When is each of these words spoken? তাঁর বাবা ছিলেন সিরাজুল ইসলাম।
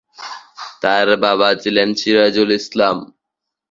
তাঁর 0.81 1.07
বাবা 1.23 1.49
ছিলেন 1.61 1.89
সিরাজুল 1.99 2.49
ইসলাম। 2.59 2.97